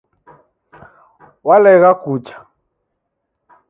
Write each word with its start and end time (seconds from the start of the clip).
Walegha 1.47 1.91
kucha 2.01 2.35